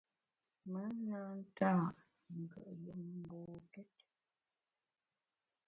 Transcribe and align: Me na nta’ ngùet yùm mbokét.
Me 0.71 0.83
na 1.07 1.19
nta’ 1.49 1.71
ngùet 2.35 2.71
yùm 2.83 3.01
mbokét. 3.19 3.93